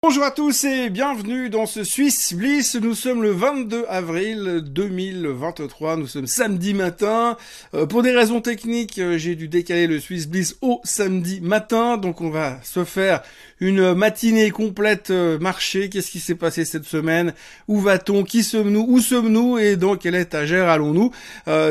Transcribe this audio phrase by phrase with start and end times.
[0.00, 2.76] Bonjour à tous et bienvenue dans ce Swiss Bliss.
[2.76, 5.96] Nous sommes le 22 avril 2023.
[5.96, 7.36] Nous sommes samedi matin.
[7.74, 11.96] Euh, pour des raisons techniques, euh, j'ai dû décaler le Swiss Bliss au samedi matin.
[11.96, 13.22] Donc on va se faire
[13.58, 15.88] une matinée complète euh, marché.
[15.88, 17.34] Qu'est-ce qui s'est passé cette semaine?
[17.66, 18.22] Où va-t-on?
[18.22, 18.86] Qui sommes-nous?
[18.88, 19.58] Où sommes-nous?
[19.58, 21.10] Et dans quelle étagère allons-nous?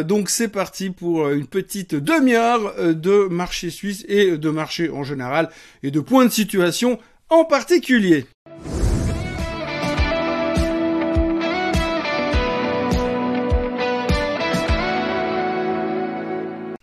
[0.04, 5.50] Donc c'est parti pour une petite demi-heure de marché suisse et de marché en général
[5.82, 7.00] et de points de situation
[7.30, 8.26] en particulier.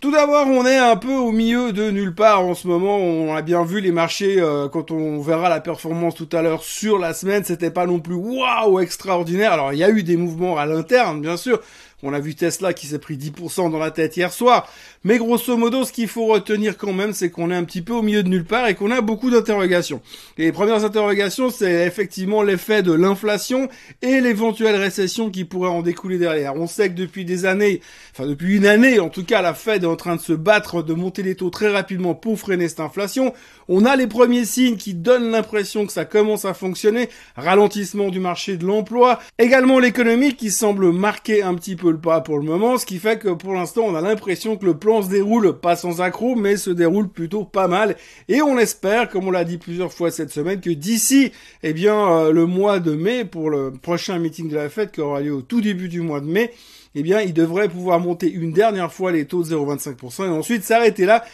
[0.00, 2.98] Tout d'abord, on est un peu au milieu de nulle part en ce moment.
[2.98, 6.62] On a bien vu les marchés euh, quand on verra la performance tout à l'heure
[6.62, 9.54] sur la semaine, c'était pas non plus waouh extraordinaire.
[9.54, 11.58] Alors il y a eu des mouvements à l'interne, bien sûr.
[12.06, 14.70] On a vu Tesla qui s'est pris 10% dans la tête hier soir.
[15.04, 17.94] Mais grosso modo, ce qu'il faut retenir quand même, c'est qu'on est un petit peu
[17.94, 20.02] au milieu de nulle part et qu'on a beaucoup d'interrogations.
[20.36, 23.70] les premières interrogations, c'est effectivement l'effet de l'inflation
[24.02, 26.54] et l'éventuelle récession qui pourrait en découler derrière.
[26.56, 27.80] On sait que depuis des années,
[28.12, 30.82] enfin depuis une année en tout cas, la Fed est en train de se battre,
[30.82, 33.32] de monter les taux très rapidement pour freiner cette inflation.
[33.68, 37.08] On a les premiers signes qui donnent l'impression que ça commence à fonctionner.
[37.36, 39.20] Ralentissement du marché de l'emploi.
[39.38, 43.18] Également l'économie qui semble marquer un petit peu pas pour le moment, ce qui fait
[43.18, 46.56] que pour l'instant on a l'impression que le plan se déroule pas sans accroc, mais
[46.56, 47.96] se déroule plutôt pas mal.
[48.28, 51.96] Et on espère, comme on l'a dit plusieurs fois cette semaine, que d'ici, eh bien,
[52.10, 55.32] euh, le mois de mai, pour le prochain meeting de la fête qui aura lieu
[55.32, 56.52] au tout début du mois de mai,
[56.94, 60.62] eh bien, il devrait pouvoir monter une dernière fois les taux de 0,25% et ensuite
[60.62, 61.24] s'arrêter là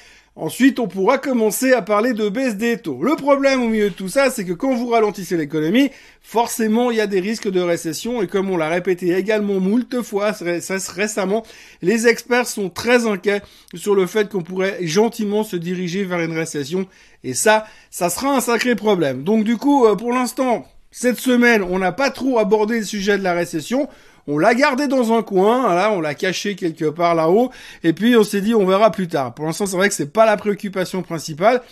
[0.40, 3.02] Ensuite, on pourra commencer à parler de baisse des taux.
[3.02, 5.90] Le problème au milieu de tout ça, c'est que quand vous ralentissez l'économie,
[6.22, 10.00] forcément, il y a des risques de récession et comme on l'a répété également moult
[10.00, 10.32] fois
[10.96, 11.44] récemment,
[11.82, 13.42] les experts sont très inquiets
[13.74, 16.86] sur le fait qu'on pourrait gentiment se diriger vers une récession
[17.22, 19.24] et ça, ça sera un sacré problème.
[19.24, 23.18] Donc du coup, euh, pour l'instant, cette semaine, on n'a pas trop abordé le sujet
[23.18, 23.88] de la récession.
[24.32, 27.50] On l'a gardé dans un coin, là, on l'a caché quelque part là-haut,
[27.82, 29.34] et puis on s'est dit on verra plus tard.
[29.34, 31.62] Pour l'instant, c'est vrai que c'est pas la préoccupation principale.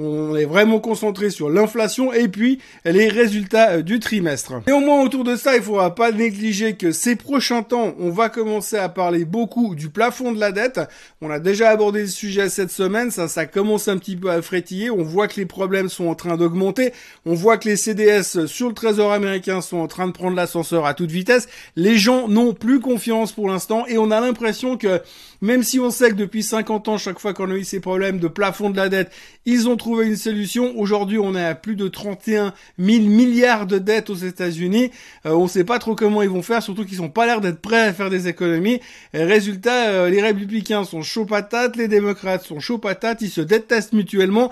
[0.00, 4.52] On est vraiment concentré sur l'inflation et puis les résultats euh, du trimestre.
[4.68, 8.10] Et au moins autour de ça, il faudra pas négliger que ces prochains temps, on
[8.10, 10.80] va commencer à parler beaucoup du plafond de la dette.
[11.20, 14.40] On a déjà abordé le sujet cette semaine, ça, ça commence un petit peu à
[14.40, 14.88] frétiller.
[14.88, 16.92] On voit que les problèmes sont en train d'augmenter.
[17.26, 20.86] On voit que les CDS sur le trésor américain sont en train de prendre l'ascenseur
[20.86, 21.48] à toute vitesse.
[21.74, 25.00] Les gens n'ont plus confiance pour l'instant et on a l'impression que
[25.40, 28.18] même si on sait que depuis 50 ans, chaque fois qu'on a eu ces problèmes
[28.18, 29.10] de plafond de la dette,
[29.44, 30.78] ils ont trouvé une solution.
[30.78, 34.90] Aujourd'hui, on est à plus de 31 000 milliards de dettes aux États-Unis.
[35.26, 37.40] Euh, on ne sait pas trop comment ils vont faire, surtout qu'ils sont pas l'air
[37.40, 38.80] d'être prêts à faire des économies.
[39.12, 43.92] résultat, euh, les républicains sont chauds patates, les démocrates sont chauds patates, ils se détestent
[43.92, 44.50] mutuellement.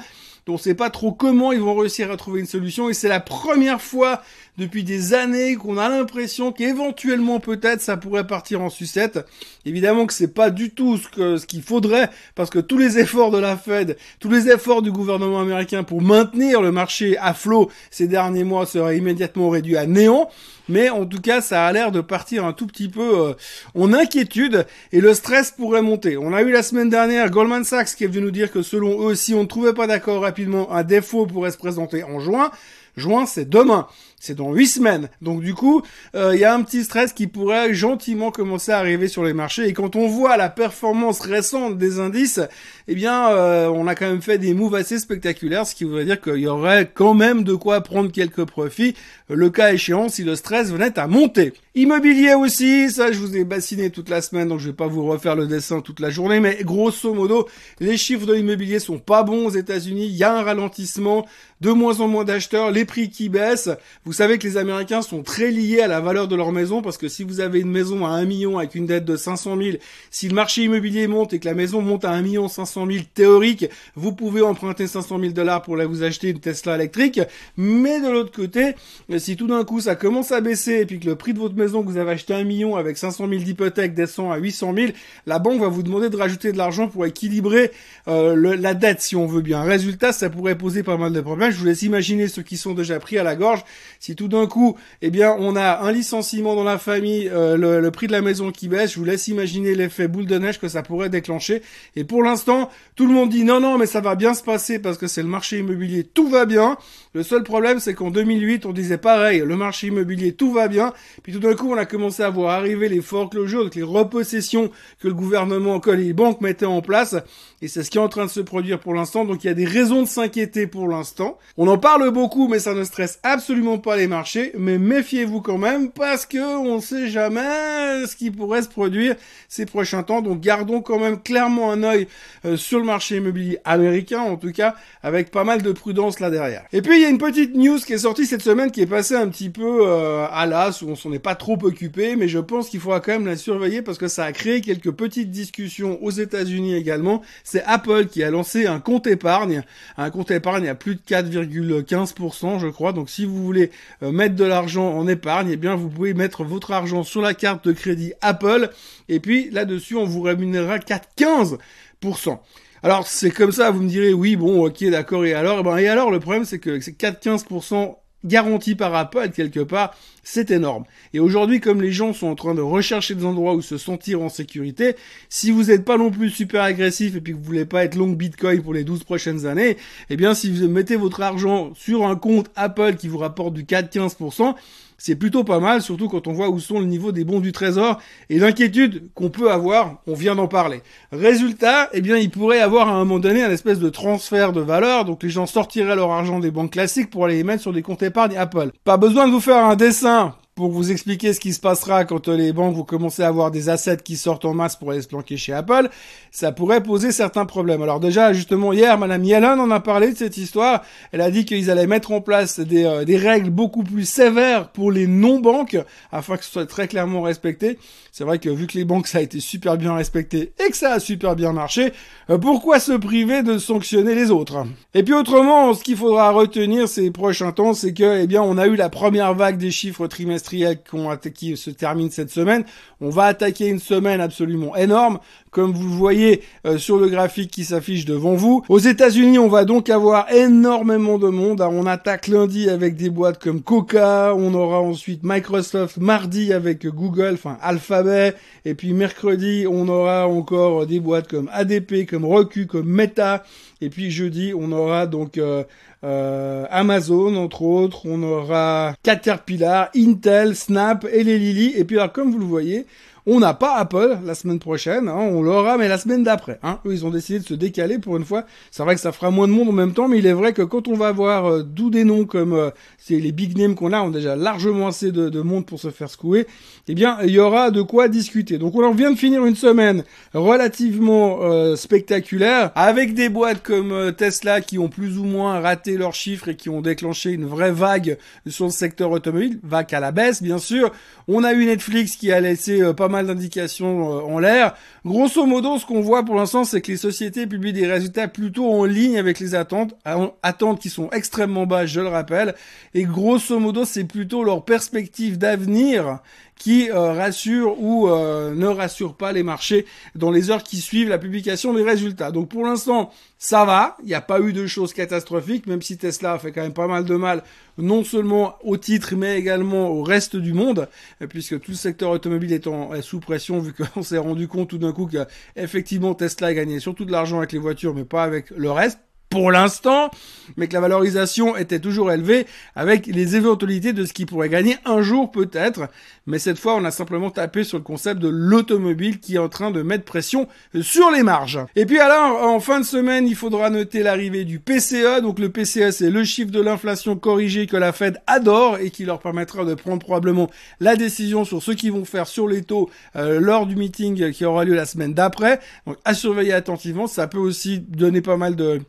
[0.48, 3.18] On sait pas trop comment ils vont réussir à trouver une solution et c'est la
[3.18, 4.22] première fois
[4.58, 9.26] depuis des années qu'on a l'impression qu'éventuellement peut-être ça pourrait partir en sucette.
[9.64, 13.38] Évidemment que c'est pas du tout ce qu'il faudrait parce que tous les efforts de
[13.38, 18.06] la Fed, tous les efforts du gouvernement américain pour maintenir le marché à flot ces
[18.06, 20.30] derniers mois seraient immédiatement réduits à néant.
[20.68, 23.34] Mais en tout cas, ça a l'air de partir un tout petit peu euh,
[23.76, 26.16] en inquiétude et le stress pourrait monter.
[26.16, 29.08] On a eu la semaine dernière Goldman Sachs qui est venu nous dire que selon
[29.08, 32.50] eux, si on ne trouvait pas d'accord rapidement, un défaut pourrait se présenter en juin.
[32.94, 33.88] Juin, c'est demain.
[34.26, 35.08] C'est dans huit semaines.
[35.22, 35.82] Donc du coup,
[36.16, 39.34] euh, il y a un petit stress qui pourrait gentiment commencer à arriver sur les
[39.34, 39.68] marchés.
[39.68, 42.40] Et quand on voit la performance récente des indices,
[42.88, 46.04] eh bien, euh, on a quand même fait des moves assez spectaculaires, ce qui voudrait
[46.04, 48.96] dire qu'il y aurait quand même de quoi prendre quelques profits,
[49.28, 51.52] le cas échéant si le stress venait à monter.
[51.76, 55.04] Immobilier aussi, ça je vous ai bassiné toute la semaine, donc je vais pas vous
[55.04, 57.46] refaire le dessin toute la journée, mais grosso modo,
[57.80, 60.06] les chiffres de l'immobilier sont pas bons aux États-Unis.
[60.06, 61.26] Il y a un ralentissement,
[61.60, 63.70] de moins en moins d'acheteurs, les prix qui baissent.
[64.04, 66.98] Vous savez que les Américains sont très liés à la valeur de leur maison parce
[66.98, 69.76] que si vous avez une maison à 1 million avec une dette de 500 000,
[70.10, 73.04] si le marché immobilier monte et que la maison monte à 1 million 500 000
[73.14, 77.20] théorique, vous pouvez emprunter 500 000 dollars pour vous acheter une Tesla électrique.
[77.56, 78.74] Mais de l'autre côté,
[79.18, 81.54] si tout d'un coup ça commence à baisser et puis que le prix de votre
[81.54, 84.88] maison que vous avez acheté 1 million avec 500 000 d'hypothèque descend à 800 000,
[85.26, 87.70] la banque va vous demander de rajouter de l'argent pour équilibrer
[88.08, 89.62] euh, la dette si on veut bien.
[89.62, 91.45] Résultat, ça pourrait poser pas mal de problèmes.
[91.50, 93.64] Je vous laisse imaginer ceux qui sont déjà pris à la gorge.
[94.00, 97.90] Si tout d'un coup, eh bien, on a un licenciement dans la famille, euh, le,
[97.90, 100.68] prix de la maison qui baisse, je vous laisse imaginer l'effet boule de neige que
[100.68, 101.62] ça pourrait déclencher.
[101.94, 104.78] Et pour l'instant, tout le monde dit non, non, mais ça va bien se passer
[104.78, 106.76] parce que c'est le marché immobilier, tout va bien.
[107.14, 110.92] Le seul problème, c'est qu'en 2008, on disait pareil, le marché immobilier, tout va bien.
[111.22, 114.70] Puis tout d'un coup, on a commencé à voir arriver les foreclosures, donc les repossessions
[115.00, 117.16] que le gouvernement, que les banques mettaient en place.
[117.62, 119.24] Et c'est ce qui est en train de se produire pour l'instant.
[119.24, 121.38] Donc il y a des raisons de s'inquiéter pour l'instant.
[121.56, 124.52] On en parle beaucoup, mais ça ne stresse absolument pas les marchés.
[124.58, 129.16] Mais méfiez-vous quand même parce que on sait jamais ce qui pourrait se produire
[129.48, 130.20] ces prochains temps.
[130.20, 132.08] Donc gardons quand même clairement un œil
[132.44, 136.28] euh, sur le marché immobilier américain, en tout cas, avec pas mal de prudence là
[136.28, 136.64] derrière.
[136.74, 138.86] Et puis il y a une petite news qui est sortie cette semaine qui est
[138.86, 142.28] passée un petit peu euh, à l'as, où on s'en est pas trop occupé, mais
[142.28, 145.30] je pense qu'il faudra quand même la surveiller parce que ça a créé quelques petites
[145.30, 147.22] discussions aux États-Unis également.
[147.48, 149.62] C'est Apple qui a lancé un compte épargne,
[149.96, 152.92] un compte épargne à plus de 4,15%, je crois.
[152.92, 153.70] Donc si vous voulez
[154.02, 157.34] euh, mettre de l'argent en épargne, eh bien vous pouvez mettre votre argent sur la
[157.34, 158.70] carte de crédit Apple,
[159.08, 162.40] et puis là-dessus on vous rémunérera 4,15%.
[162.82, 165.86] Alors c'est comme ça, vous me direz oui, bon, ok, d'accord, et alors, ben, et
[165.86, 167.94] alors le problème c'est que c'est 4-15%
[168.26, 170.84] garanti par Apple quelque part, c'est énorme.
[171.14, 174.20] Et aujourd'hui, comme les gens sont en train de rechercher des endroits où se sentir
[174.20, 174.96] en sécurité,
[175.28, 177.94] si vous n'êtes pas non plus super agressif et puis que vous voulez pas être
[177.94, 179.76] long Bitcoin pour les 12 prochaines années,
[180.10, 183.64] eh bien si vous mettez votre argent sur un compte Apple qui vous rapporte du
[183.64, 184.54] 4-15%,
[184.98, 187.52] c'est plutôt pas mal, surtout quand on voit où sont le niveau des bons du
[187.52, 188.00] trésor
[188.30, 190.82] et l'inquiétude qu'on peut avoir, on vient d'en parler.
[191.12, 194.60] Résultat, eh bien, il pourrait avoir à un moment donné un espèce de transfert de
[194.60, 197.72] valeur, donc les gens sortiraient leur argent des banques classiques pour aller les mettre sur
[197.72, 198.70] des comptes épargne Apple.
[198.84, 202.28] Pas besoin de vous faire un dessin pour vous expliquer ce qui se passera quand
[202.28, 205.06] les banques vont commencer à avoir des assets qui sortent en masse pour aller se
[205.06, 205.90] planquer chez Apple,
[206.30, 207.82] ça pourrait poser certains problèmes.
[207.82, 210.82] Alors déjà, justement, hier, Madame Yellen en a parlé de cette histoire.
[211.12, 214.70] Elle a dit qu'ils allaient mettre en place des, euh, des règles beaucoup plus sévères
[214.70, 215.76] pour les non-banques,
[216.10, 217.78] afin que ce soit très clairement respecté.
[218.10, 220.76] C'est vrai que vu que les banques, ça a été super bien respecté et que
[220.78, 221.92] ça a super bien marché,
[222.30, 224.64] euh, pourquoi se priver de sanctionner les autres?
[224.94, 228.56] Et puis autrement, ce qu'il faudra retenir ces prochains temps, c'est que, eh bien, on
[228.56, 232.64] a eu la première vague des chiffres trimestriels qui se termine cette semaine.
[233.00, 235.18] On va attaquer une semaine absolument énorme,
[235.50, 238.64] comme vous voyez euh, sur le graphique qui s'affiche devant vous.
[238.68, 241.60] Aux États-Unis, on va donc avoir énormément de monde.
[241.60, 247.32] On attaque lundi avec des boîtes comme Coca, on aura ensuite Microsoft mardi avec Google,
[247.34, 248.34] enfin Alphabet,
[248.64, 253.44] et puis mercredi, on aura encore des boîtes comme ADP, comme Roku, comme Meta,
[253.80, 255.64] et puis jeudi, on aura donc euh,
[256.02, 261.74] euh, Amazon, entre autres, on aura Caterpillar, Intel, Snap et les Lily.
[261.76, 262.86] Et puis alors, comme vous le voyez,
[263.28, 266.60] on n'a pas Apple la semaine prochaine, hein, on l'aura, mais la semaine d'après.
[266.62, 266.78] Hein.
[266.86, 268.44] Eux, ils ont décidé de se décaler pour une fois.
[268.70, 270.52] C'est vrai que ça fera moins de monde en même temps, mais il est vrai
[270.52, 272.70] que quand on va avoir euh, d'où des noms comme euh,
[273.10, 275.90] les big names qu'on a, on a déjà largement assez de, de, monde pour se
[275.90, 276.46] faire secouer,
[276.86, 278.58] eh bien, il y aura de quoi discuter.
[278.58, 284.60] Donc, on vient de finir une semaine relativement euh, spectaculaire, avec des boîtes comme Tesla
[284.60, 288.18] qui ont plus ou moins raté leurs chiffres et qui ont déclenché une vraie vague
[288.46, 290.92] sur le secteur automobile, vague à la baisse, bien sûr.
[291.26, 294.74] On a eu Netflix qui a laissé pas mal d'indications euh, en l'air.
[295.04, 298.70] Grosso modo, ce qu'on voit pour l'instant, c'est que les sociétés publient des résultats plutôt
[298.72, 299.94] en ligne avec les attentes,
[300.42, 302.54] attentes qui sont extrêmement basses, je le rappelle.
[302.94, 306.20] Et grosso modo, c'est plutôt leur perspective d'avenir
[306.58, 311.08] qui euh, rassure ou euh, ne rassure pas les marchés dans les heures qui suivent
[311.08, 312.30] la publication des résultats.
[312.30, 315.98] Donc pour l'instant, ça va, il n'y a pas eu de choses catastrophiques, même si
[315.98, 317.42] Tesla a fait quand même pas mal de mal,
[317.76, 320.88] non seulement au titre, mais également au reste du monde,
[321.28, 324.78] puisque tout le secteur automobile est, en, sous pression, vu qu'on s'est rendu compte tout
[324.78, 328.50] d'un coup qu'effectivement Tesla a gagné surtout de l'argent avec les voitures, mais pas avec
[328.50, 328.98] le reste
[329.36, 330.10] pour l'instant,
[330.56, 334.78] mais que la valorisation était toujours élevée avec les éventualités de ce qui pourrait gagner
[334.86, 335.90] un jour peut-être.
[336.26, 339.50] Mais cette fois, on a simplement tapé sur le concept de l'automobile qui est en
[339.50, 340.48] train de mettre pression
[340.80, 341.60] sur les marges.
[341.76, 345.20] Et puis alors, en fin de semaine, il faudra noter l'arrivée du PCE.
[345.20, 349.04] Donc le PCE, c'est le chiffre de l'inflation corrigé que la Fed adore et qui
[349.04, 350.48] leur permettra de prendre probablement
[350.80, 354.46] la décision sur ce qu'ils vont faire sur les taux euh, lors du meeting qui
[354.46, 355.60] aura lieu la semaine d'après.
[355.86, 357.06] Donc à surveiller attentivement.
[357.06, 358.80] Ça peut aussi donner pas mal de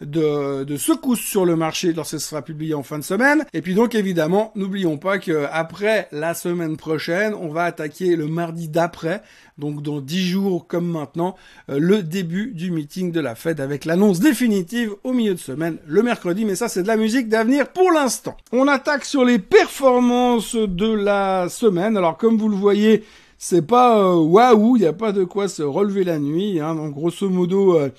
[0.00, 3.44] de, de secousses sur le marché lorsque ce sera publié en fin de semaine.
[3.52, 8.26] Et puis donc évidemment, n'oublions pas que après la semaine prochaine, on va attaquer le
[8.26, 9.22] mardi d'après,
[9.58, 11.36] donc dans dix jours comme maintenant,
[11.70, 15.78] euh, le début du meeting de la Fed avec l'annonce définitive au milieu de semaine,
[15.86, 16.44] le mercredi.
[16.44, 18.36] Mais ça, c'est de la musique d'avenir pour l'instant.
[18.52, 21.96] On attaque sur les performances de la semaine.
[21.96, 23.04] Alors comme vous le voyez,
[23.38, 26.60] c'est pas euh, waouh, il n'y a pas de quoi se relever la nuit.
[26.60, 26.74] Hein.
[26.74, 27.78] Donc grosso modo.
[27.78, 27.90] Euh,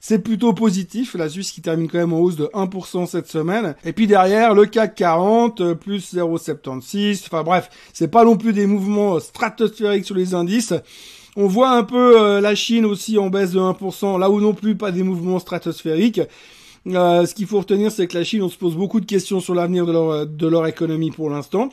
[0.00, 1.14] c'est plutôt positif.
[1.14, 3.74] La Suisse qui termine quand même en hausse de 1% cette semaine.
[3.84, 7.24] Et puis derrière, le CAC 40, euh, plus 0,76.
[7.26, 10.74] Enfin bref, c'est pas non plus des mouvements stratosphériques sur les indices.
[11.36, 14.54] On voit un peu euh, la Chine aussi en baisse de 1%, là où non
[14.54, 16.20] plus pas des mouvements stratosphériques.
[16.86, 19.40] Euh, ce qu'il faut retenir, c'est que la Chine, on se pose beaucoup de questions
[19.40, 21.70] sur l'avenir de leur, de leur économie pour l'instant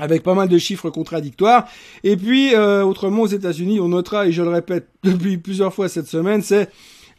[0.00, 1.66] avec pas mal de chiffres contradictoires.
[2.04, 6.06] Et puis, autrement, aux États-Unis, on notera, et je le répète depuis plusieurs fois cette
[6.06, 6.70] semaine, c'est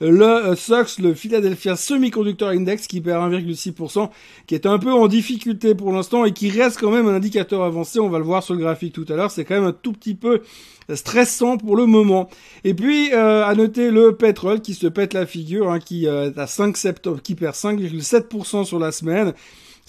[0.02, 4.10] le SOX, le Philadelphia Semiconductor Index, qui perd 1,6%,
[4.48, 7.64] qui est un peu en difficulté pour l'instant et qui reste quand même un indicateur
[7.64, 8.00] avancé.
[8.00, 9.32] On va le voir sur le graphique tout à l'heure.
[9.32, 10.42] C'est quand même un tout petit peu
[10.96, 12.30] stressant pour le moment.
[12.64, 16.32] Et puis euh, à noter le pétrole qui se pète la figure, hein, qui euh,
[16.36, 19.34] à 5 septembre, qui perd 5,7% sur la semaine.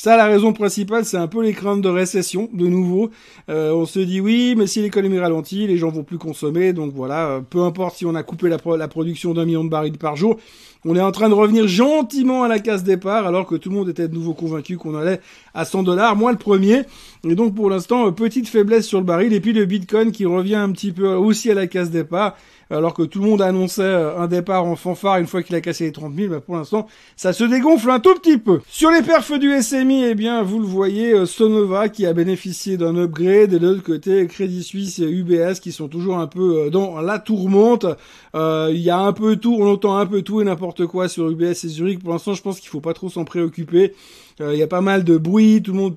[0.03, 3.11] Ça, la raison principale, c'est un peu les craintes de récession, de nouveau.
[3.51, 6.73] Euh, on se dit oui, mais si l'économie ralentit, les gens vont plus consommer.
[6.73, 9.69] Donc voilà, euh, peu importe si on a coupé la, la production d'un million de
[9.69, 10.39] barils par jour,
[10.87, 13.75] on est en train de revenir gentiment à la case départ, alors que tout le
[13.75, 15.21] monde était de nouveau convaincu qu'on allait
[15.53, 16.85] à 100 dollars, moi le premier.
[17.29, 20.25] Et donc pour l'instant, euh, petite faiblesse sur le baril, et puis le Bitcoin qui
[20.25, 22.37] revient un petit peu aussi à la case départ
[22.71, 25.61] alors que tout le monde annonçait euh, un départ en fanfare une fois qu'il a
[25.61, 26.87] cassé les 30 000, bah pour l'instant,
[27.17, 28.61] ça se dégonfle un tout petit peu.
[28.69, 32.77] Sur les perfs du SMI, eh bien, vous le voyez, euh, Sonova qui a bénéficié
[32.77, 36.67] d'un upgrade, et de l'autre côté, Crédit Suisse et UBS qui sont toujours un peu
[36.67, 37.87] euh, dans la tourmente.
[38.35, 41.29] Il y a un peu tout, on entend un peu tout et n'importe quoi sur
[41.29, 42.01] UBS et Zurich.
[42.01, 43.95] Pour l'instant, je pense qu'il faut pas trop s'en préoccuper.
[44.41, 45.97] Il y a pas mal de bruit, tout le monde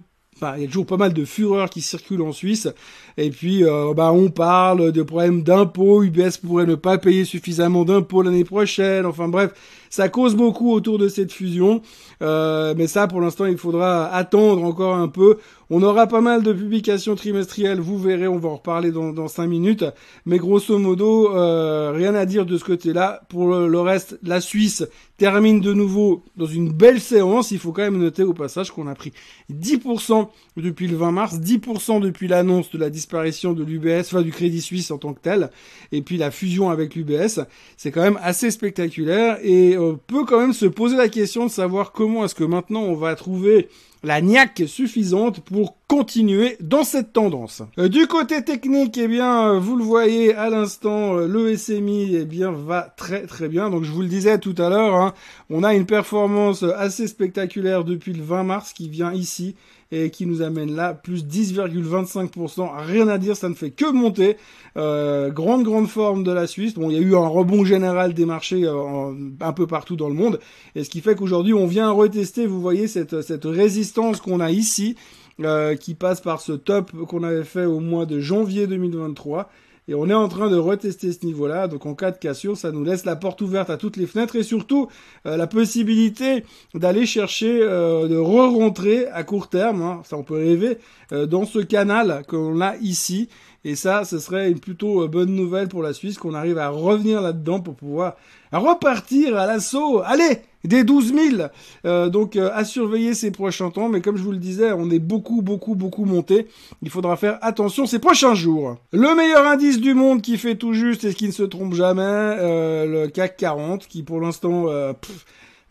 [0.56, 2.68] il y a toujours pas mal de fureurs qui circulent en Suisse.
[3.17, 6.03] Et puis, euh, bah, on parle de problèmes d'impôts.
[6.03, 9.05] UBS pourrait ne pas payer suffisamment d'impôts l'année prochaine.
[9.05, 9.53] Enfin bref,
[9.93, 11.84] ça cause beaucoup autour de cette fusion.
[12.24, 15.38] Euh, mais ça, pour l'instant, il faudra attendre encore un peu.
[15.70, 19.27] On aura pas mal de publications trimestrielles, vous verrez, on va en reparler dans, dans
[19.27, 19.86] 5 minutes.
[20.25, 23.22] Mais grosso modo, euh, rien à dire de ce côté-là.
[23.29, 24.84] Pour le, reste, la Suisse
[25.17, 27.51] termine de nouveau dans une belle séance.
[27.51, 29.13] Il faut quand même noter au passage qu'on a pris
[29.51, 30.27] 10%
[30.58, 34.62] depuis le 20 mars, 10% depuis l'annonce de la disparition de l'UBS, enfin du Crédit
[34.62, 35.50] Suisse en tant que tel,
[35.91, 37.41] et puis la fusion avec l'UBS.
[37.75, 41.51] C'est quand même assez spectaculaire et on peut quand même se poser la question de
[41.51, 43.67] savoir comment est-ce que maintenant on va trouver
[44.03, 47.63] la niaque suffisante pour continuer dans cette tendance.
[47.79, 52.25] Euh, du côté technique, eh bien, vous le voyez à l'instant, euh, le SMI, eh
[52.25, 53.69] bien, va très très bien.
[53.69, 55.13] Donc, je vous le disais tout à l'heure, hein,
[55.50, 59.55] on a une performance assez spectaculaire depuis le 20 mars qui vient ici
[59.93, 62.69] et qui nous amène là, plus 10,25%.
[62.88, 64.38] Rien à dire, ça ne fait que monter.
[64.75, 66.74] Euh, grande, grande forme de la Suisse.
[66.74, 70.07] Bon, il y a eu un rebond général des marchés euh, un peu partout dans
[70.10, 70.39] le monde.
[70.74, 74.51] Et ce qui fait qu'aujourd'hui, on vient retester, vous voyez, cette, cette résistance qu'on a
[74.51, 74.95] ici.
[75.39, 79.50] Euh, qui passe par ce top qu'on avait fait au mois de janvier 2023
[79.88, 81.67] et on est en train de retester ce niveau-là.
[81.67, 84.35] Donc en cas de cassure, ça nous laisse la porte ouverte à toutes les fenêtres
[84.35, 84.89] et surtout
[85.25, 86.45] euh, la possibilité
[86.75, 90.77] d'aller chercher, euh, de re-rentrer à court terme, hein, ça on peut rêver,
[91.12, 93.27] dans ce canal qu'on a ici.
[93.65, 97.22] Et ça, ce serait une plutôt bonne nouvelle pour la Suisse qu'on arrive à revenir
[97.22, 98.15] là-dedans pour pouvoir
[98.51, 100.01] repartir à l'assaut.
[100.03, 101.43] Allez des 12 000.
[101.86, 103.89] Euh, donc euh, à surveiller ces prochains temps.
[103.89, 106.48] Mais comme je vous le disais, on est beaucoup, beaucoup, beaucoup monté.
[106.82, 108.77] Il faudra faire attention ces prochains jours.
[108.91, 112.01] Le meilleur indice du monde qui fait tout juste et qui ne se trompe jamais,
[112.03, 114.65] euh, le CAC 40, qui pour l'instant...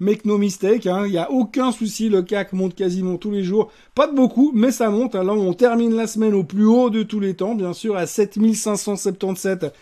[0.02, 3.44] Make no mistake, hein, il n'y a aucun souci, le CAC monte quasiment tous les
[3.44, 3.70] jours.
[3.94, 5.14] Pas de beaucoup, mais ça monte.
[5.14, 8.04] Alors on termine la semaine au plus haut de tous les temps, bien sûr, à
[8.04, 9.72] 7577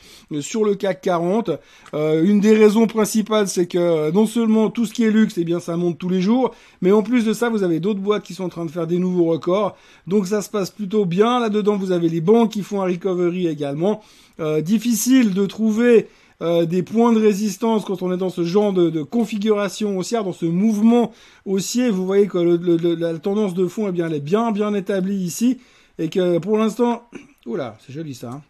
[0.43, 1.53] sur le CAC 40.
[1.95, 5.39] Euh, une des raisons principales, c'est que euh, non seulement tout ce qui est luxe,
[5.39, 8.01] eh bien ça monte tous les jours, mais en plus de ça, vous avez d'autres
[8.01, 9.75] boîtes qui sont en train de faire des nouveaux records.
[10.07, 11.41] Donc ça se passe plutôt bien.
[11.41, 14.03] Là-dedans, vous avez les banques qui font un recovery également.
[14.39, 16.09] Euh, difficile de trouver
[16.43, 20.33] euh, des points de résistance quand on est dans ce genre de, configuration haussière, dans
[20.33, 21.13] ce mouvement
[21.45, 21.91] haussier.
[21.91, 25.59] Vous voyez que la tendance de fond, eh bien, elle est bien bien établie ici
[25.99, 27.03] et que pour l'instant,
[27.47, 28.31] oula, c'est joli ça.
[28.31, 28.43] Hein.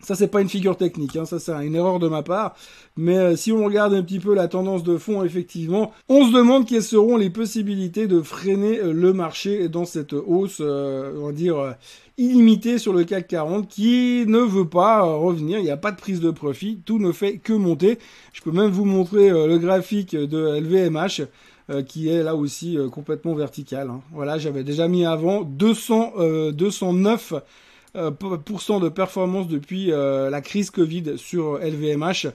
[0.00, 2.56] Ça, c'est pas une figure technique, hein, ça c'est une erreur de ma part.
[2.96, 6.32] Mais euh, si on regarde un petit peu la tendance de fond, effectivement, on se
[6.32, 11.32] demande quelles seront les possibilités de freiner euh, le marché dans cette hausse, on va
[11.32, 11.76] dire,
[12.22, 15.58] illimité sur le CAC 40 qui ne veut pas euh, revenir.
[15.58, 16.80] Il n'y a pas de prise de profit.
[16.84, 17.98] Tout ne fait que monter.
[18.32, 21.22] Je peux même vous montrer euh, le graphique de LVMH
[21.70, 23.90] euh, qui est là aussi complètement vertical.
[23.90, 24.00] Hein.
[24.12, 26.14] Voilà, j'avais déjà mis avant 200,
[26.52, 32.28] 209% de performance depuis la crise Covid sur LVMH.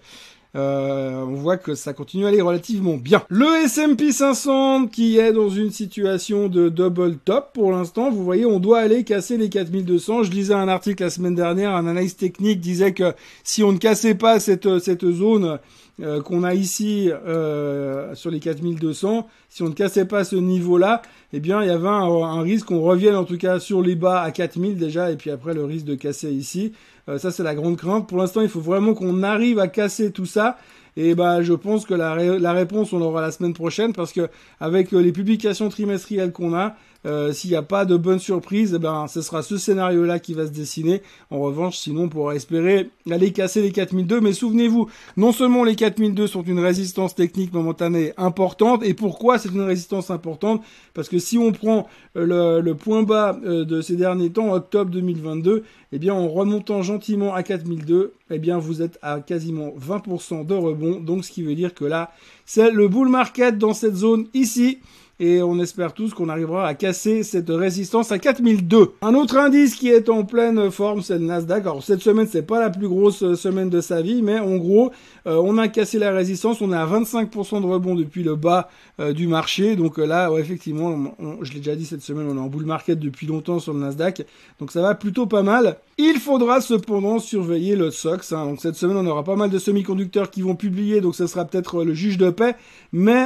[0.57, 3.21] Euh, on voit que ça continue à aller relativement bien.
[3.29, 8.09] Le S&P 500 qui est dans une situation de double top pour l'instant.
[8.09, 10.23] Vous voyez, on doit aller casser les 4200.
[10.23, 13.77] Je lisais un article la semaine dernière, un analyse technique disait que si on ne
[13.77, 14.67] cassait pas cette,
[15.11, 15.59] zone
[16.01, 21.03] euh, qu'on a ici euh, sur les 4200, si on ne cassait pas ce niveau-là,
[21.33, 23.95] eh bien, il y avait un, un risque qu'on revienne en tout cas sur les
[23.95, 26.73] bas à 4000 déjà, et puis après le risque de casser ici.
[27.09, 28.07] Euh, ça, c'est la grande crainte.
[28.07, 30.57] Pour l'instant, il faut vraiment qu'on arrive à casser tout ça.
[30.95, 32.13] Et bah, je pense que la,
[32.53, 36.75] réponse, on l'aura la semaine prochaine parce que avec euh, les publications trimestrielles qu'on a,
[37.05, 40.33] Euh, s'il n'y a pas de bonne surprise, eh ben, ce sera ce scénario-là qui
[40.33, 41.01] va se dessiner.
[41.29, 44.21] En revanche, sinon, on pourra espérer aller casser les 4002.
[44.21, 49.49] Mais souvenez-vous, non seulement les 4002 sont une résistance technique momentanée importante, et pourquoi c'est
[49.49, 50.61] une résistance importante?
[50.93, 54.91] Parce que si on prend le, le point bas euh, de ces derniers temps, octobre
[54.91, 55.63] 2022,
[55.93, 60.53] eh bien, en remontant gentiment à 4002, eh bien, vous êtes à quasiment 20% de
[60.53, 60.99] rebond.
[60.99, 62.11] Donc, ce qui veut dire que là,
[62.45, 64.79] c'est le bull market dans cette zone ici
[65.19, 68.93] et on espère tous qu'on arrivera à casser cette résistance à 4002.
[69.01, 71.61] Un autre indice qui est en pleine forme, c'est le Nasdaq.
[71.61, 74.57] Alors cette semaine, c'est pas la plus grosse euh, semaine de sa vie, mais en
[74.57, 74.91] gros,
[75.25, 78.69] euh, on a cassé la résistance, on est à 25% de rebond depuis le bas
[78.99, 79.75] euh, du marché.
[79.75, 83.25] Donc là, effectivement, je l'ai déjà dit cette semaine, on est en bull market depuis
[83.25, 84.23] longtemps sur le Nasdaq,
[84.59, 85.77] donc ça va plutôt pas mal.
[85.97, 88.31] Il faudra cependant surveiller le SOX.
[88.31, 88.45] Hein.
[88.45, 91.45] Donc cette semaine, on aura pas mal de semi-conducteurs qui vont publier, donc ce sera
[91.45, 92.55] peut-être le juge de paix,
[92.91, 93.25] mais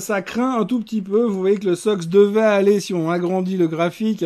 [0.00, 3.10] ça craint un tout petit peu vous voyez que le SOX devait aller, si on
[3.10, 4.24] agrandit le graphique,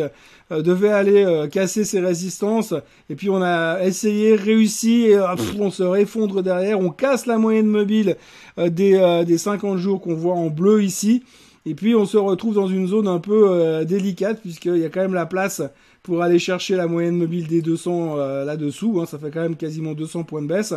[0.51, 2.73] euh, devait aller euh, casser ses résistances.
[3.09, 6.79] Et puis on a essayé, réussi, et euh, on se réfondre derrière.
[6.79, 8.17] On casse la moyenne mobile
[8.57, 11.23] des, des 50 jours qu'on voit en bleu ici.
[11.65, 15.01] Et puis on se retrouve dans une zone un peu délicate puisqu'il y a quand
[15.01, 15.61] même la place
[16.03, 18.99] pour aller chercher la moyenne mobile des 200 euh, là-dessous.
[18.99, 20.73] Hein, ça fait quand même quasiment 200 points de baisse.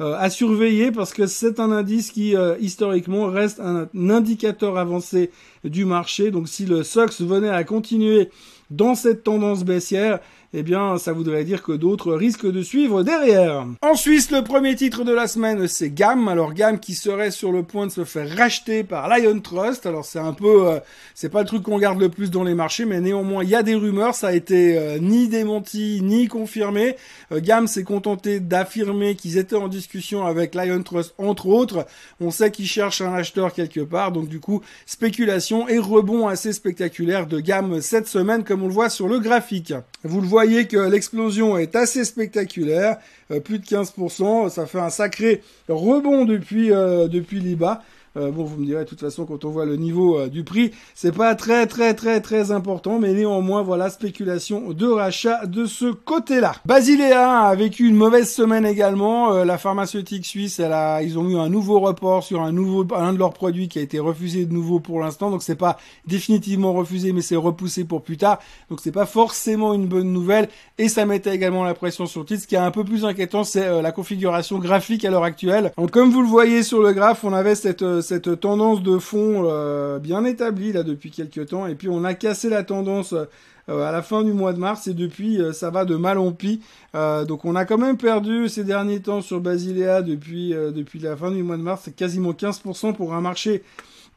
[0.00, 5.30] Euh, à surveiller parce que c'est un indice qui, euh, historiquement, reste un, indicateur avancé
[5.64, 6.30] du marché.
[6.30, 8.30] Donc si le SOX venait à continuer
[8.70, 10.20] dans cette tendance baissière,
[10.54, 13.66] eh bien, ça voudrait dire que d'autres risquent de suivre derrière.
[13.82, 16.26] En Suisse, le premier titre de la semaine, c'est GAM.
[16.26, 19.84] Alors, GAM qui serait sur le point de se faire racheter par Lion Trust.
[19.84, 20.80] Alors, c'est un peu, euh,
[21.14, 23.54] c'est pas le truc qu'on garde le plus dans les marchés, mais néanmoins, il y
[23.54, 24.14] a des rumeurs.
[24.14, 26.96] Ça a été euh, ni démenti, ni confirmé.
[27.30, 31.86] Euh, GAM s'est contenté d'affirmer qu'ils étaient en discussion avec Lion Trust, entre autres.
[32.20, 34.12] On sait qu'ils cherchent un acheteur quelque part.
[34.12, 38.72] Donc, du coup, spéculation et rebond assez spectaculaire de GAM cette semaine, comme on le
[38.72, 39.74] voit sur le graphique.
[40.04, 42.98] Vous le voyez voyez que l'explosion est assez spectaculaire,
[43.32, 47.82] euh, plus de 15%, ça fait un sacré rebond depuis, euh, depuis l'IBA.
[48.18, 50.42] Euh, bon, vous me direz de toute façon quand on voit le niveau euh, du
[50.42, 55.66] prix, c'est pas très très très très important, mais néanmoins voilà spéculation de rachat de
[55.66, 56.54] ce côté-là.
[56.64, 59.32] Basilea a vécu une mauvaise semaine également.
[59.32, 62.86] Euh, la pharmaceutique suisse, elle a, ils ont eu un nouveau report sur un nouveau
[62.94, 65.78] un de leurs produits qui a été refusé de nouveau pour l'instant, donc c'est pas
[66.06, 68.40] définitivement refusé, mais c'est repoussé pour plus tard.
[68.68, 72.26] Donc c'est pas forcément une bonne nouvelle et ça mettait également la pression sur le
[72.26, 72.42] titre.
[72.42, 75.72] Ce qui est un peu plus inquiétant, c'est la configuration graphique à l'heure actuelle.
[75.76, 79.42] Donc comme vous le voyez sur le graphe, on avait cette cette tendance de fond
[79.44, 81.66] euh, bien établie là depuis quelques temps.
[81.66, 84.86] Et puis on a cassé la tendance euh, à la fin du mois de mars.
[84.86, 86.62] Et depuis euh, ça va de mal en pis.
[86.94, 91.30] donc on a quand même perdu ces derniers temps sur Basilea depuis depuis la fin
[91.30, 93.62] du mois de mars, c'est quasiment 15% pour un marché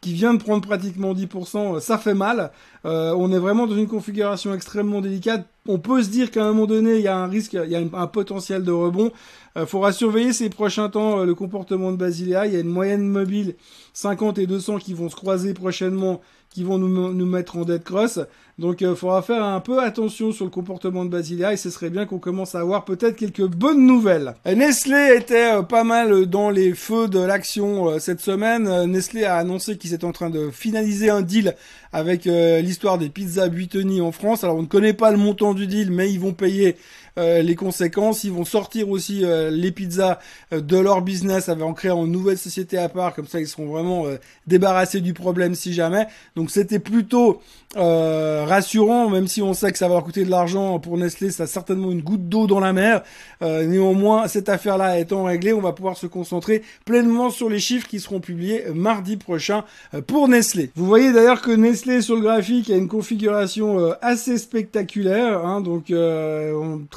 [0.01, 2.51] qui vient de prendre pratiquement 10%, ça fait mal.
[2.83, 5.45] on est vraiment dans une configuration extrêmement délicate.
[5.67, 7.75] On peut se dire qu'à un moment donné, il y a un risque, il y
[7.75, 9.11] a un potentiel de rebond.
[9.55, 12.47] Il faudra surveiller ces prochains temps le comportement de Basilea.
[12.47, 13.55] Il y a une moyenne mobile
[13.93, 17.83] 50 et 200 qui vont se croiser prochainement, qui vont nous, nous mettre en dead
[17.83, 18.19] cross.
[18.59, 21.71] Donc il euh, faudra faire un peu attention sur le comportement de Basilia et ce
[21.71, 24.35] serait bien qu'on commence à avoir peut-être quelques bonnes nouvelles.
[24.45, 28.85] Nestlé était euh, pas mal dans les feux de l'action euh, cette semaine.
[28.85, 31.55] Nestlé a annoncé qu'ils étaient en train de finaliser un deal
[31.93, 34.45] avec l'histoire des pizzas Buitoni en France.
[34.45, 36.77] Alors on ne connaît pas le montant du deal, mais ils vont payer
[37.17, 38.23] les conséquences.
[38.23, 40.19] Ils vont sortir aussi les pizzas
[40.51, 43.13] de leur business en créant une nouvelle société à part.
[43.13, 44.05] Comme ça, ils seront vraiment
[44.47, 46.07] débarrassés du problème si jamais.
[46.35, 47.41] Donc c'était plutôt
[47.75, 51.43] rassurant, même si on sait que ça va leur coûter de l'argent pour Nestlé, ça
[51.43, 53.03] a certainement une goutte d'eau dans la mer.
[53.41, 57.87] Euh, néanmoins, cette affaire-là étant réglée, on va pouvoir se concentrer pleinement sur les chiffres
[57.87, 60.71] qui seront publiés mardi prochain euh, pour Nestlé.
[60.75, 65.61] Vous voyez d'ailleurs que Nestlé sur le graphique a une configuration euh, assez spectaculaire, hein,
[65.61, 65.91] donc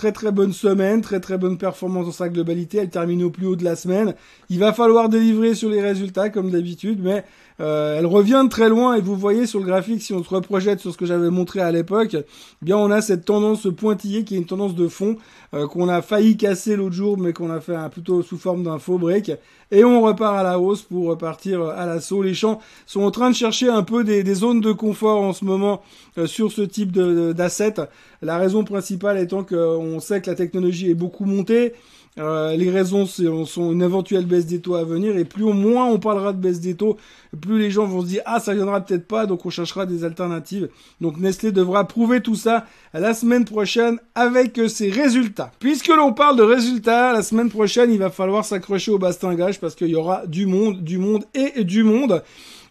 [0.04, 3.46] très très bonne semaine, très très bonne performance dans sa globalité, elle termine au plus
[3.46, 4.14] haut de la semaine.
[4.50, 7.24] Il va falloir délivrer sur les résultats comme d'habitude, mais
[7.60, 10.28] euh, elle revient de très loin et vous voyez sur le graphique, si on se
[10.28, 12.24] reprojette sur ce que j'avais montré à l'époque, eh
[12.64, 15.16] bien on a cette tendance pointillée qui est une tendance de fond
[15.54, 18.78] euh, qu'on a failli casser l'autre jour, mais qu'on a fait plutôt sous forme d'un
[18.78, 19.30] faux break.
[19.70, 22.22] Et on repart à la hausse pour repartir à l'assaut.
[22.22, 25.44] Les champs sont en train de chercher un peu des, zones de confort en ce
[25.44, 25.82] moment
[26.18, 27.74] euh, sur ce type d'assets.
[28.20, 31.72] La raison principale étant qu'on sait que la technologie est beaucoup montée.
[32.16, 35.86] Euh, les raisons sont une éventuelle baisse des taux à venir et plus au moins
[35.86, 36.96] on parlera de baisse des taux,
[37.44, 40.04] plus les gens vont se dire ah ça viendra peut-être pas donc on cherchera des
[40.04, 40.68] alternatives.
[41.00, 45.52] Donc Nestlé devra prouver tout ça la semaine prochaine avec ses résultats.
[45.58, 49.74] Puisque l'on parle de résultats, la semaine prochaine il va falloir s'accrocher au bastingage parce
[49.74, 52.22] qu'il y aura du monde, du monde et du monde.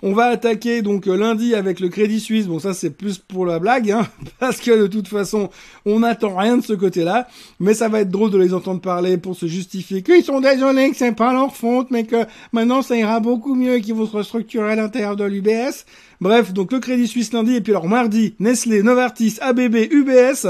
[0.05, 2.47] On va attaquer donc lundi avec le Crédit Suisse.
[2.47, 4.05] Bon, ça c'est plus pour la blague, hein,
[4.39, 5.49] parce que de toute façon,
[5.85, 7.25] on n'attend rien de ce côté-là.
[7.61, 10.89] Mais ça va être drôle de les entendre parler pour se justifier qu'ils sont désolés,
[10.89, 14.05] que c'est pas leur faute, mais que maintenant ça ira beaucoup mieux et qu'ils vont
[14.05, 15.85] se restructurer à l'intérieur de l'UBS.
[16.19, 20.47] Bref, donc le Crédit Suisse lundi et puis alors mardi, Nestlé, Novartis, ABB, UBS.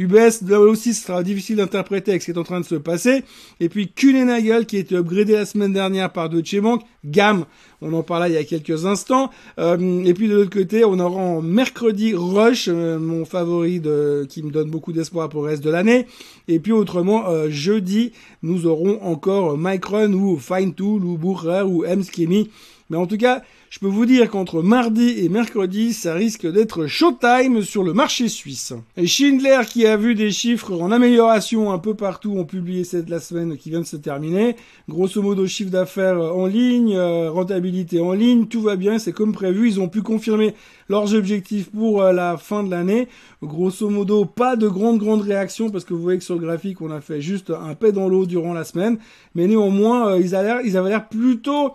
[0.00, 2.74] UBS, là aussi, ce sera difficile d'interpréter avec ce qui est en train de se
[2.74, 3.22] passer.
[3.60, 6.80] Et puis, Kuehne+Nagel, qui a été upgradé la semaine dernière par Deutsche Bank.
[7.04, 7.44] GAM,
[7.82, 9.30] on en parlait il y a quelques instants.
[9.58, 14.42] Euh, et puis, de l'autre côté, on aura en mercredi Rush, mon favori de, qui
[14.42, 16.06] me donne beaucoup d'espoir pour le reste de l'année.
[16.48, 21.84] Et puis, autrement, euh, jeudi, nous aurons encore Micron ou Fine Tool ou Bucher ou
[21.84, 22.48] M-Schemi.
[22.88, 26.88] Mais en tout cas, je peux vous dire qu'entre mardi et mercredi, ça risque d'être
[26.88, 28.72] showtime sur le marché suisse.
[28.96, 33.08] Et Schindler, qui a vu des chiffres en amélioration un peu partout, ont publié cette
[33.08, 34.56] la semaine qui vient de se terminer.
[34.88, 39.32] Grosso modo, chiffre d'affaires en ligne, euh, rentabilité en ligne, tout va bien, c'est comme
[39.32, 39.68] prévu.
[39.68, 40.52] Ils ont pu confirmer
[40.88, 43.06] leurs objectifs pour euh, la fin de l'année.
[43.40, 46.80] Grosso modo, pas de grande grande réaction parce que vous voyez que sur le graphique,
[46.82, 48.98] on a fait juste un paix dans l'eau durant la semaine.
[49.36, 51.70] Mais néanmoins, euh, ils, ils avaient l'air plutôt,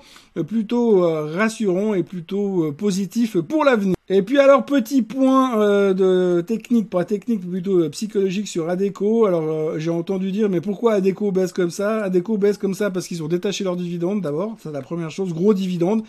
[0.46, 1.00] plutôt
[1.34, 3.96] rassurants et plutôt euh, positif pour l'avenir.
[4.10, 9.26] Et puis alors petit point euh, de technique, pas technique, plutôt euh, psychologique sur Adeco.
[9.26, 12.04] Alors j'ai entendu dire mais pourquoi Adeco baisse comme ça?
[12.04, 15.34] Adeco baisse comme ça parce qu'ils ont détaché leurs dividendes d'abord, c'est la première chose,
[15.34, 16.04] gros dividendes.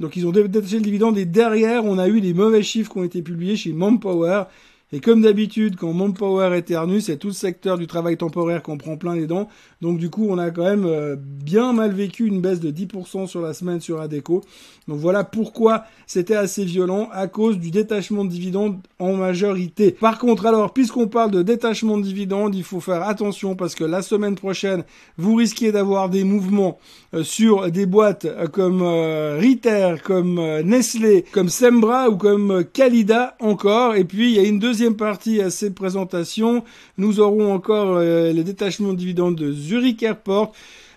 [0.00, 2.98] Donc ils ont détaché le dividende et derrière on a eu les mauvais chiffres qui
[2.98, 4.44] ont été publiés chez Manpower
[4.90, 8.96] et comme d'habitude, quand Manpower éternue, c'est tout le secteur du travail temporaire qu'on prend
[8.96, 9.48] plein les dents.
[9.80, 13.28] Donc du coup, on a quand même euh, bien mal vécu une baisse de 10%
[13.28, 14.42] sur la semaine sur Adeco.
[14.88, 19.92] Donc voilà pourquoi c'était assez violent à cause du détachement de dividendes en majorité.
[19.92, 23.84] Par contre, alors, puisqu'on parle de détachement de dividendes, il faut faire attention parce que
[23.84, 24.82] la semaine prochaine,
[25.16, 26.78] vous risquez d'avoir des mouvements
[27.14, 33.94] euh, sur des boîtes euh, comme Ritter, comme Nestlé, comme Sembra ou comme Calida encore.
[33.94, 36.64] Et puis, il y a une deuxième partie à cette présentation,
[36.96, 40.52] nous aurons encore les détachements de dividendes de Zurich Airport,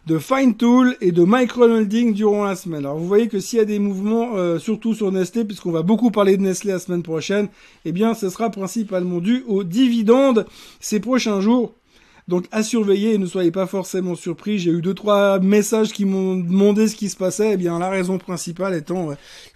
[0.08, 2.86] de Fine Tool et de Micro Holding durant la semaine.
[2.86, 5.84] Alors vous voyez que s'il y a des mouvements, euh, surtout sur Nestlé, puisqu'on va
[5.84, 7.50] beaucoup parler de Nestlé la semaine prochaine,
[7.86, 10.46] eh bien ce sera principalement dû aux dividendes
[10.80, 11.76] ces prochains jours.
[12.28, 14.58] Donc à surveiller et ne soyez pas forcément surpris.
[14.58, 17.54] J'ai eu deux trois messages qui m'ont demandé ce qui se passait.
[17.54, 19.10] Eh bien la raison principale étant,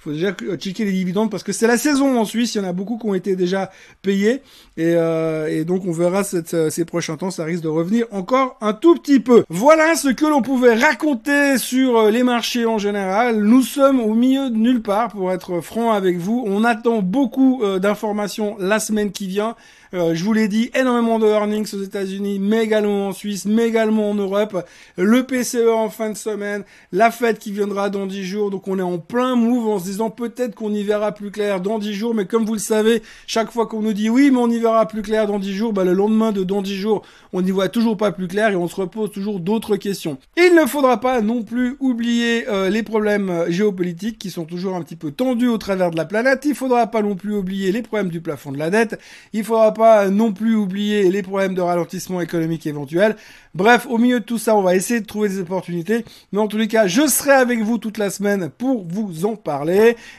[0.06, 2.54] faut déjà checker les dividendes parce que c'est la saison en Suisse.
[2.54, 3.72] Il y en a beaucoup qui ont été déjà
[4.04, 4.44] payés
[4.78, 6.22] et, euh, donc on verra
[6.54, 7.32] euh, ces prochains temps.
[7.32, 9.44] Ça risque de revenir encore un tout petit peu.
[9.50, 13.42] Voilà ce que l'on pouvait raconter sur euh, les marchés en général.
[13.42, 16.44] Nous sommes au milieu de nulle part pour être franc avec vous.
[16.46, 19.56] On attend beaucoup d'informations la semaine qui vient.
[19.96, 23.68] Euh, je vous l'ai dit, énormément de earnings aux États-Unis, mais également en Suisse, mais
[23.68, 24.66] également en Europe.
[24.98, 28.52] Le PCE en fin de semaine, la fête qui viendra dans 10 jours.
[28.52, 31.94] Donc on est en plein move disant peut-être qu'on y verra plus clair dans 10
[31.94, 32.14] jours.
[32.14, 34.88] Mais comme vous le savez, chaque fois qu'on nous dit oui, mais on y verra
[34.88, 37.02] plus clair dans 10 jours, bah, le lendemain de dans 10 jours,
[37.34, 40.18] on n'y voit toujours pas plus clair et on se repose toujours d'autres questions.
[40.38, 44.76] Il ne faudra pas non plus oublier euh, les problèmes euh, géopolitiques qui sont toujours
[44.76, 46.44] un petit peu tendus au travers de la planète.
[46.46, 49.00] Il faudra pas non plus oublier les problèmes du plafond de la dette.
[49.34, 53.16] Il faudra pas non plus oublier les problèmes de ralentissement économique éventuel.
[53.54, 56.04] Bref, au milieu de tout ça, on va essayer de trouver des opportunités.
[56.32, 59.36] Mais en tous les cas, je serai avec vous toute la semaine pour vous en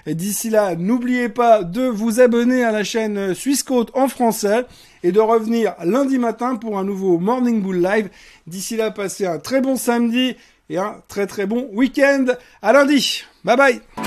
[0.07, 4.65] D'ici là, n'oubliez pas de vous abonner à la chaîne Suisse Côte en français
[5.03, 8.09] et de revenir lundi matin pour un nouveau Morning Bull Live.
[8.47, 10.37] D'ici là, passez un très bon samedi
[10.69, 12.27] et un très très bon week-end.
[12.63, 13.25] À lundi.
[13.45, 14.06] Bye bye.